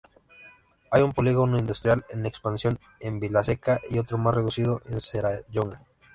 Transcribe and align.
Hay 0.89 1.03
un 1.03 1.13
polígono 1.13 1.59
industrial 1.59 2.03
en 2.09 2.25
expansión 2.25 2.79
en 3.01 3.19
Vilaseca, 3.19 3.79
y 3.87 3.99
otro 3.99 4.17
más 4.17 4.33
reducido 4.33 4.81
en 4.87 4.99
Serrallonga. 4.99 5.83